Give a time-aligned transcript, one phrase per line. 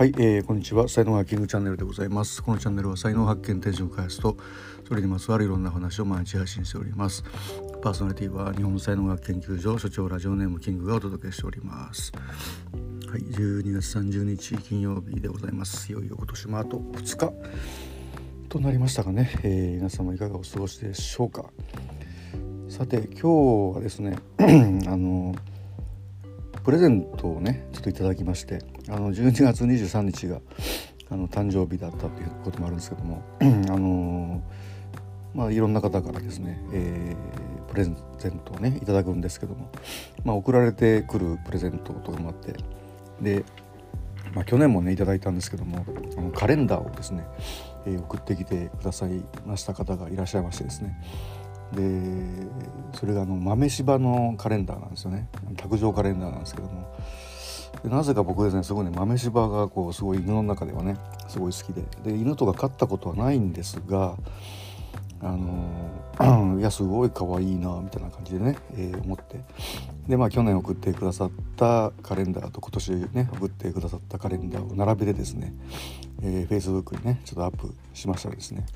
[0.00, 0.88] はい、えー、こんにちは。
[0.88, 2.42] 才能ハッキングチャンネルでございます。
[2.42, 4.34] このチャンネルは才能発見定を開発と
[4.88, 7.22] それにまつわるいろんな話を毎日配信しております。
[7.82, 12.12] パーソナリティは日本才能学研究所所長ラジオネームキングがお届けしております。
[12.14, 15.92] はい12月30日金曜日でございます。
[15.92, 17.32] いよいよ今年もあと2日
[18.48, 21.44] となりましたがね、えー、皆様いかがお過ごしでしょうか。
[22.70, 24.16] さて今日はですね
[24.88, 25.34] あの
[26.64, 30.40] プレゼントをねちょっといただきましてあの12月23日が
[31.10, 34.42] あの誕生日だったということもあるんですけども あの
[35.34, 39.70] まあいろんな方からですね、えー、プレゼントをねいただくんですけども、
[40.24, 42.54] まあ、送られてくるプレゼントとかもあって
[43.20, 43.44] で、
[44.34, 45.84] まあ、去年もねいただいたんですけども
[46.16, 47.24] あのカレンダーをですね、
[47.86, 50.96] えー、送ってきてくださいました方がいらっしゃいましてですね
[51.74, 52.48] で
[52.94, 55.28] それがあの豆柴のカレンダーなんですよね。
[55.56, 56.88] 卓上カレンダーなんですけども。
[57.84, 60.96] なぜか僕ですねすごいね豆柴がこうすごい犬の中ではね
[61.28, 61.82] すごい好きで。
[62.04, 64.16] で犬とか飼ったことはないんですが
[65.22, 69.40] あの いやすごい可愛いなみたいな感じでね、えー、思って。
[70.08, 75.54] でまあ去年送ってくださったカレンダーと今年ね送ってくださったカレンダーを並べてですね、
[76.22, 78.66] えー、Facebook にねちょっとアップしましたらですね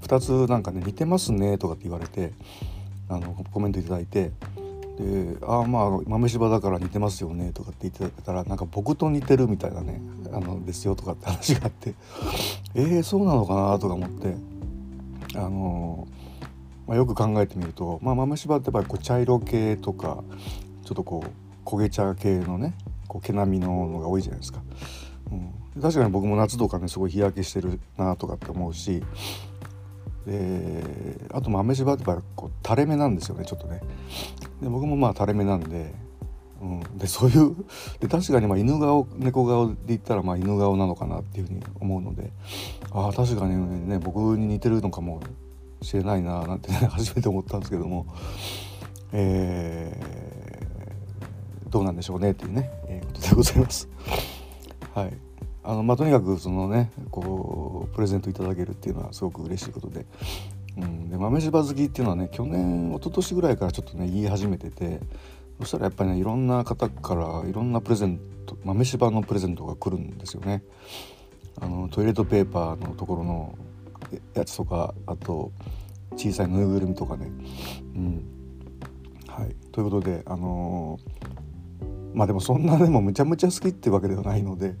[0.00, 2.32] 2つなんかね似てますねとかって言われて
[3.08, 4.32] あのコメント頂いて
[4.98, 10.00] で「ああまあ豆柴だから似てますよね」とかって言ってたらなんか僕と似てるみたいなね
[10.32, 11.94] あのですよとかって話があって
[12.74, 14.36] えー、そうなのかなとか思って
[15.34, 16.08] あの
[16.86, 20.24] まあ、よく考えてみると、まあ、豆柴ってやっぱりこう茶色系とか
[20.84, 22.72] ちょっとこう焦げ茶系のね
[23.06, 24.62] こう毛並みののが多いじゃないですか。
[25.30, 29.02] うん、確かに僕も夏とかねすごい日焼けしてるなとかって思うし
[30.26, 30.82] で
[31.32, 33.80] あと豆柴ってやっぱこう垂れ目なんですよねちょっとね。
[34.60, 35.94] で僕もまあ垂れ目なんで,、
[36.60, 37.56] うん、でそういう
[38.00, 42.30] で確かにまあ犬顔猫顔で言ったらまあ犬顔なのかなっていうふうに思うので
[42.90, 45.20] ああ確かにね僕に似てるのかも
[45.80, 48.06] しれないななんて、ね、 初めて思ったんですけども
[49.12, 53.88] えー、どうなんでしょうねっていうね、えー、ことでございます。
[54.94, 55.27] はい。
[55.68, 60.06] あのまあ、とにかくそのねこうプレゼントいただけるっていうのはすごく嬉しいことで,、
[60.78, 64.98] うん、で豆柴好きっていうのはね去年一昨年ぐらいからちょっとね言い始めてて
[65.60, 70.62] そしたらやっぱりねいろんな方からいろんなプレゼント豆柴のプレゼントが来るんですよね。
[71.60, 73.58] あのトイレットペーパーのところの
[74.32, 75.52] やつとかあと
[76.16, 77.30] 小さいぬいぐるみとかね。
[77.94, 78.24] うん
[79.26, 84.76] はい、ということであのー、まあでもそんなでもむちゃむちゃ好きってわけではないので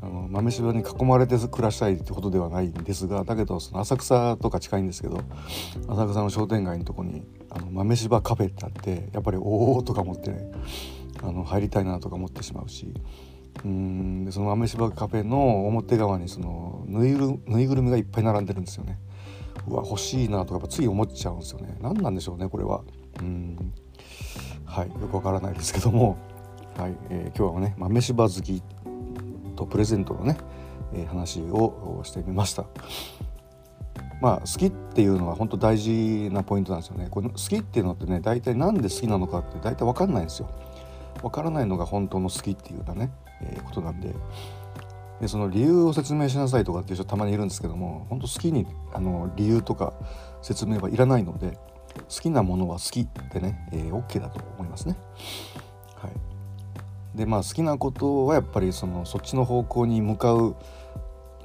[0.00, 5.20] あの豆柴に囲まれて暮らしたいってことではないんですがだけどその浅草とか近いんですけど
[5.88, 10.50] 浅草の商店街のとこにあの豆柴カフェってあってやっぱりおおとか思ってね
[11.22, 12.92] あの入りたいなとか思ってしまうし
[13.64, 18.98] うんでその豆柴カフェの表側にそのぬいぐぬいぐるみがいっぱい並んでるんですよね。
[19.68, 21.76] うわ欲しいなとかやっぱつい思っちゃうんですよね。
[21.80, 22.80] 何なんでしょうねこれは。
[23.20, 23.72] うん
[24.64, 26.16] はいよくわからないですけども、
[26.78, 28.62] はいえー、今日はね豆柴好き
[29.64, 30.36] とプレゼントのね、
[30.92, 32.64] えー、話をしてみました。
[34.20, 37.08] まあ好きっていうのは本当大事なポイントなんですよね。
[37.10, 40.50] この好きっていうのってね大体何で好きなのかって大体分かんないんですよ。
[41.20, 43.10] 分からないのが本当の好きっていうかね、
[43.42, 44.14] えー、ことなんで。
[45.20, 49.92] でその理由を説明しなさいとかっていう人たまにいるんですけども本当好きにあの理由とか
[50.42, 51.56] 説明はいらないので
[52.08, 54.96] 好きなものは好きってね、えー、OK だと思いますね。
[57.14, 60.56] でまあ好きなことはやっぱりそのそっちの方向に向かう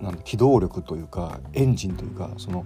[0.00, 2.64] なん機動力というかエンジンというかその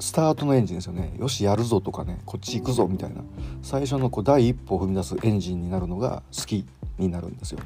[0.00, 3.22] スタートのエンジンですよねよしやるぞとかねこっち行くぞみたいな
[3.62, 6.66] 最初のこう第一歩を踏み出すエンジンになるのが好き
[6.98, 7.60] になるんですよ。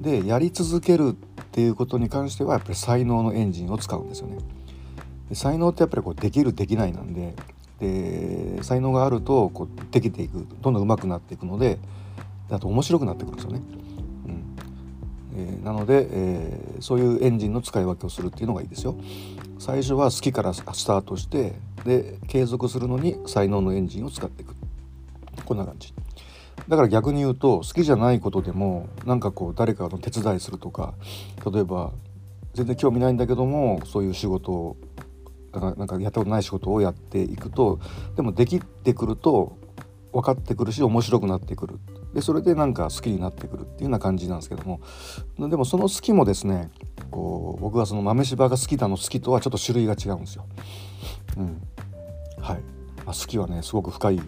[0.00, 4.38] でやり続けるっていうことに関してはやっぱり才能のエンジンを使うんですよね。
[5.28, 7.34] で才能ってやっぱりこうできるできないなんで
[7.80, 11.78] で才能があるとこうできていくどんどん上手くなっていくので
[12.48, 13.62] だと面白くなってくるんですよね。
[14.26, 14.56] うん
[15.36, 18.96] えー、なので、えー、そういうエンジンの使い分けをするっていうのがいいですよ。
[19.58, 21.54] 最初は好きからスタートして
[21.84, 24.54] で継続するのに才能のエンジンを使っていく
[25.44, 25.94] こんな感じ。
[26.68, 30.94] だから逆に言うと好きじゃないことでもなんかこう誰かの手伝いするとか
[31.52, 31.92] 例えば
[32.54, 34.76] 全然興味ないんだけどもそういう仕事を
[35.52, 37.80] なんかやったことない仕事をやっていくと
[38.16, 39.58] でもできてくると
[40.12, 41.78] 分かってくるし面白くなってくる
[42.14, 44.80] でそれでなんか好きになってくるっていうような感じなんですけども。
[45.38, 46.70] でもその好きもですね
[47.10, 50.46] こう僕はその豆柴が好きだの好きとはちょっと種類が違うんですよ。
[51.36, 51.60] うん。
[52.40, 52.60] はい。
[53.04, 54.22] まあ、好きはねすごく深い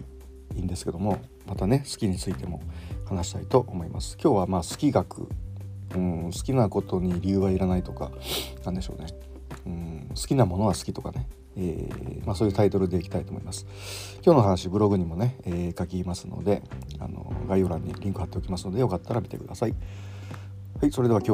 [0.55, 2.61] んですけどもまたね好きについても
[3.05, 4.17] 話したいと思います。
[4.21, 5.27] 今日はまあ好き学。
[5.95, 8.11] うん、好きなことに理由はいらないとか
[8.65, 9.07] なんでしょうね、
[9.67, 11.27] ん、好きなものは好きとかね、
[11.57, 13.65] えー、まあ、そういうタイトルでいきたいと思います
[14.23, 16.61] 今日の話ブログにもね、えー、書きますので
[16.99, 19.75] あの概要欄にリンク貼っておきますのでよかったら見てください
[20.79, 21.31] はい、それでは今日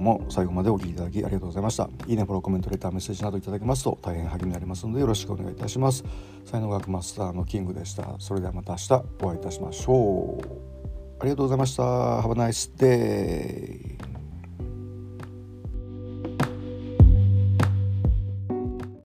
[0.00, 1.90] も最後までお聴きいただきありがとうございました。
[2.06, 6.04] いいね、フォロー、コメント、レター、メッセージなどいただけますと大変励みになりますのでよろしくお願いいたします。
[6.44, 8.14] 才能学マスターのキングでした。
[8.20, 8.92] それではまた明日
[9.22, 10.76] お会いいたしましょう。
[11.18, 11.82] ありがとうございました。
[11.82, 14.05] Have a nice day.